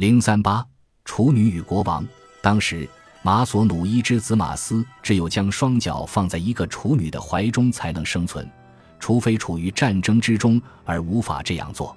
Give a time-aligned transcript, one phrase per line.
[0.00, 0.66] 零三八
[1.04, 2.08] 处女与国王。
[2.40, 2.88] 当时
[3.20, 8.50] 马索努伊之子马斯只有将双脚放在一个处女的怀中才能生存，
[8.98, 11.94] 除非处于战争之中而无法这样做。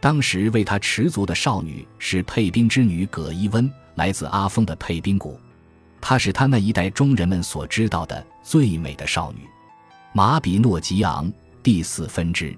[0.00, 5.38] 当时为他持足的少女是佩兵之女葛伊温，来自阿峰的佩宾谷。
[6.00, 9.40] 她是他那一代中人们所知道的最美的少女。
[10.14, 11.30] 马比诺吉昂
[11.62, 12.56] 第四分支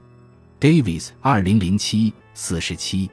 [0.60, 3.10] ，Davis 二零零七四十七，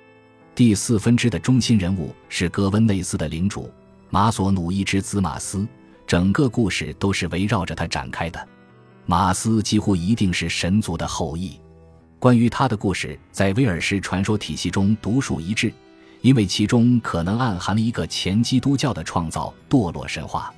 [0.55, 3.71] 第四分支的中心人物是格温内斯的领主
[4.11, 5.67] 马索努伊之子马斯，
[6.05, 8.47] 整个故事都是围绕着他展开的。
[9.07, 11.59] 马斯几乎一定是神族的后裔。
[12.19, 15.73] 关于他的故事，在威尔士传说体系中独树一帜，
[16.21, 20.53] 因为其中可能暗含了一个前基督教的创造堕落神话。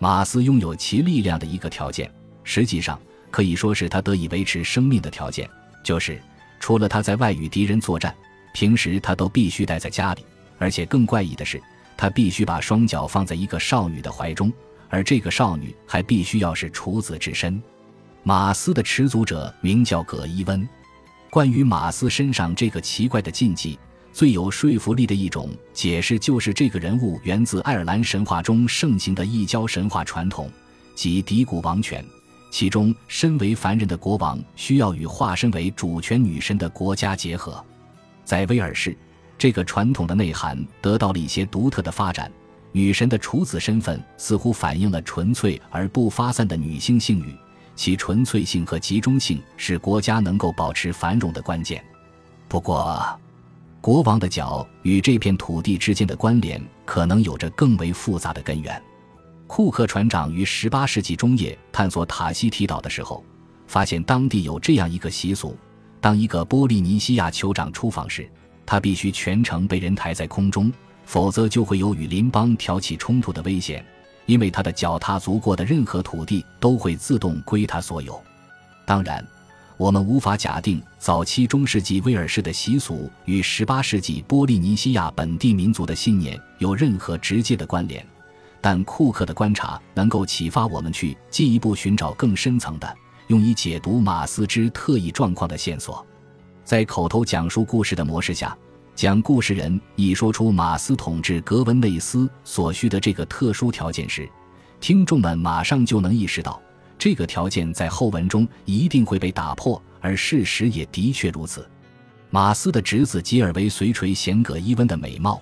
[0.00, 2.12] 马斯拥有其力量的一个条件，
[2.42, 3.00] 实际上
[3.30, 5.48] 可以说是他得以维持生命的条件，
[5.84, 6.20] 就是
[6.58, 8.12] 除了他在外与敌人作战，
[8.58, 10.26] 平时他都必须待在家里。
[10.58, 11.62] 而且更怪异的是，
[11.96, 14.52] 他必须把双脚放在一个少女的怀中，
[14.88, 17.62] 而这个少女还必须要是处子之身。
[18.24, 20.68] 马斯的持足者名叫葛伊温。
[21.30, 23.78] 关于马斯身上这个奇怪的禁忌，
[24.12, 30.50] 最有说服力的一种解释就是这个人物源自爱尔兰神话中盛行的异教神话传统，
[30.96, 32.04] 即嫡古王权。
[32.50, 37.64] 其中，身为凡人的国王需要与化身为主权女神的国家结合。
[38.28, 38.94] 在威尔士，
[39.38, 42.30] 这个传统的内涵得到了一些独特的发展。
[42.72, 47.34] 女神的处子身份似乎反映了纯粹而不发散的女性性欲。
[47.74, 51.82] 其纯粹性和集中性是国家能够保持繁荣的关键。
[52.48, 53.18] 不过，
[53.80, 58.82] 国王的脚与这片土地之间的关联可能有着更为复杂的根源。
[59.46, 63.24] 库克船长于18世纪中叶探索塔希提岛的时候，
[63.66, 65.56] 发现当地有这样一个习俗：
[66.00, 68.28] 当一个波利尼西亚酋长出访时，
[68.64, 70.72] 他必须全程被人抬在空中，
[71.04, 73.84] 否则就会有与邻邦挑起冲突的危险。
[74.26, 78.22] 因为他的脚踏足过的任何土地都会自动归他所有。
[78.84, 79.26] 当然，
[79.78, 88.06] 我们无法假定早期中世纪威尔士的习俗与18世纪波利尼西亚本地民族的信念有任何直接的关联。
[88.60, 92.96] 但库克的观察能够启发我们去进一步寻找更深层的、
[93.28, 96.04] 用以解读马斯之特异状况的线索。
[96.64, 98.56] 在口头讲述故事的模式下。
[98.94, 104.28] 讲故事人一说出马斯统治格温内斯所需的这个特殊条件时，
[104.80, 106.60] 听众们马上就能意识到，
[106.98, 111.64] 这个条件在后文中一定会被打破，而事实也的确如此。
[112.30, 115.40] 马斯的侄子吉尔维随垂贤葛伊温的美貌，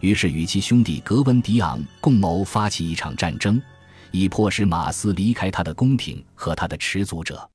[0.00, 3.60] 于是与其兄弟格温迪昂共谋发起一场战争，
[4.10, 7.48] 以迫使马斯离开他的宫廷和他的持足者。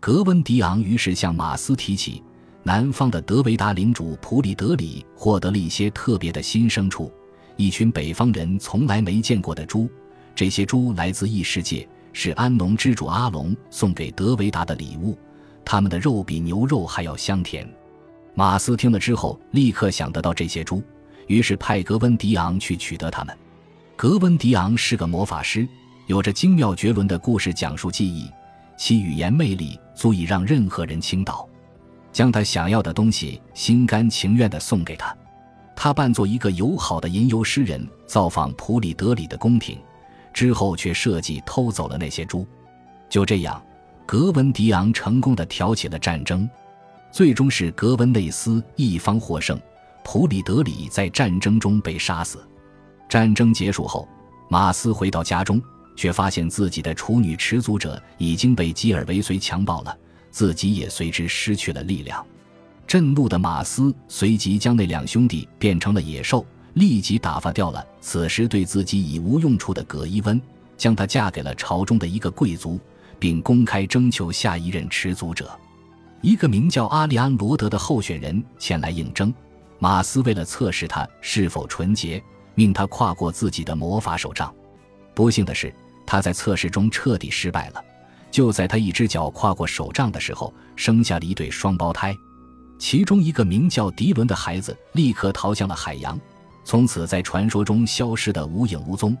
[0.00, 2.22] 格温迪昂于是向马斯提起。
[2.64, 7.10] 南方的德维达领主普里德里获得了一些特别的新牲畜，
[7.56, 9.88] 一群北方人从来没见过的猪。
[10.34, 15.16] 这些猪来自异世界，是安农之主阿龙送给德维达的礼物。
[15.64, 17.66] 他们的肉比牛肉还要香甜。
[18.34, 20.82] 马斯听了之后，立刻想得到这些猪，
[21.26, 23.34] 于是派格温迪昂去取得它们。
[23.96, 25.66] 格温迪昂是个魔法师，
[26.08, 28.30] 有着精妙绝伦的故事讲述技艺，
[28.78, 31.46] 其语言魅力足以让任何人倾倒。
[32.10, 35.14] 将他想要的东西心甘情愿地送给他，
[35.76, 39.78] 他扮作一个友好的吟游诗人，造访普里德里的宫廷，
[40.32, 42.46] 之后却设计偷走了那些猪。
[43.10, 43.62] 就这样，
[44.06, 46.48] 格文迪昂成功地挑起了战争，
[47.12, 49.60] 最终是格文内斯一方获胜，
[50.02, 52.42] 普里德里在战争中被杀死。
[53.10, 54.08] 战争结束后，
[54.48, 55.62] 马斯回到家中，
[55.98, 59.98] 却发现自己的处女持足者已经被基尔维随强暴了。
[60.30, 62.24] 自己也随之失去了力量，
[62.86, 70.40] 震怒的马斯随即将那两兄弟变成了野兽，立即打发掉了此时对自己已无用处的葛伊温，
[70.76, 72.78] 将她嫁给了朝中的一个贵族，
[73.18, 75.50] 并公开征求下一任持足者，
[76.20, 79.34] 一个名叫阿利安罗德的候选人前来应征。
[79.80, 82.22] 马斯为了测试他是否纯洁，
[82.54, 84.54] 命他跨过自己的魔法手杖。
[85.14, 85.74] 不幸的是，
[86.08, 87.84] 他在测试中彻底失败了。
[88.30, 92.16] 就在他一只脚跨过手杖的时候，生下了一对双胞胎，
[92.78, 96.18] 其中一个名叫迪伦的孩子立刻逃向了海洋，
[96.64, 99.14] 从此在传说中消失得无影无踪；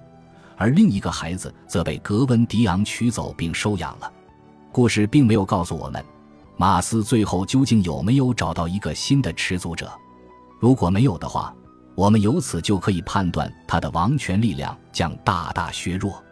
[0.56, 4.10] 而另一个孩子则被格温迪昂取走并收养了。
[4.72, 6.02] 故事并没有告诉我们，
[6.56, 9.90] 马斯最后究竟有没有找到一个新的持足者。
[10.58, 11.54] 如果没有的话，
[11.94, 16.22] 我们由此就可以判断他的王权力量将大大削弱。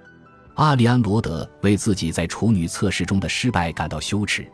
[0.56, 4.50] 阿里安罗德为自己在处女测试中的失败感到羞耻，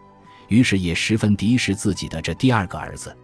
[0.48, 3.16] 于是也十分敌视自己的这第二个儿子。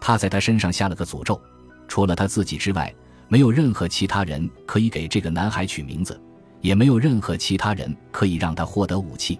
[0.00, 1.40] 他在他身上下了个诅咒：
[1.86, 2.92] 除了他自己之外，
[3.28, 6.20] 没有任何其他人可以给这个男孩取名字，
[6.60, 9.38] 也没有任何其他人可以让他获得武器。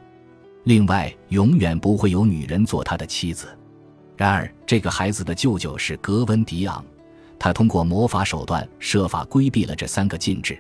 [0.63, 3.49] 另外，永远不会有女人做他的妻子。
[4.17, 6.85] 然而，这个孩子的舅舅是格温迪昂，
[7.37, 10.57] 他通过魔法手段设法规避了这三个禁制。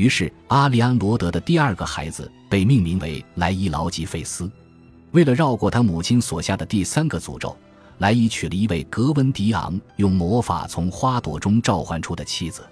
[0.00, 4.50] 于是，阿利安罗德的第二个孩子被命名为莱伊劳吉费斯。
[5.10, 7.54] 为了绕过他母亲所下的第三个诅咒，
[7.98, 12.62] 莱伊娶了一位格温迪昂用魔法从花朵中召唤出的妻子，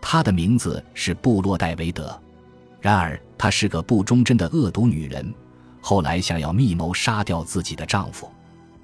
[0.00, 2.16] 她的名字是布洛戴维德。
[2.80, 5.34] 然而，她是个不忠贞的恶毒女人。
[5.80, 8.30] 后来想要密谋杀掉自己的丈夫，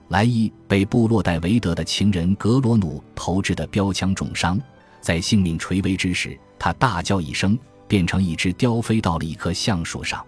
[0.09, 4.61] 莱伊被布洛戴维德的情人格罗努投掷的标枪重伤，
[5.00, 7.56] 在性命垂危之时，他大叫一声，
[7.88, 10.25] 变成一只雕飞到了一棵橡树上。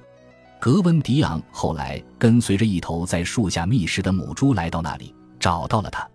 [0.60, 6.08] 格温迪昂后来跟随着一头在树下觅食的母猪来到那里，找到了它。